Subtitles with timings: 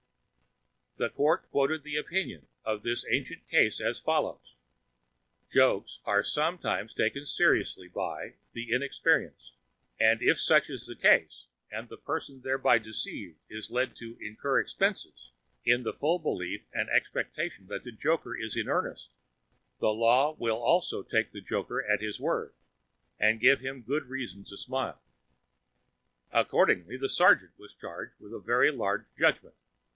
[0.97, 4.55] The Court quoted the opinion in this ancient case as follows:
[5.49, 8.35] "Jokes are sometimes taken seriously by...
[8.53, 9.53] the inexperienced...
[9.99, 14.59] and if such is the case, and the person thereby deceived is led to (incur
[14.59, 15.31] expenses)
[15.65, 19.09] in the full belief and expectation that the joker is in earnest,
[19.79, 22.53] the law will also take the joker at his word,
[23.19, 25.01] and give him good reason to smile."
[26.31, 29.55] Accordingly, the sergeant was charged with a very large judgment.